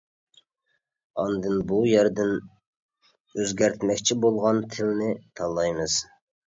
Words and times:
ئاندىن 1.23 1.59
بۇ 1.73 1.83
يەردىن 1.89 2.33
ئۆزگەرتمەكچى 2.41 4.21
بولغان 4.27 4.67
تىلنى 4.75 5.17
تاللايمىز. 5.29 6.05